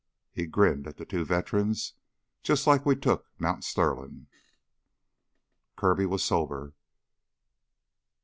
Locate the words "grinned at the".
0.47-1.05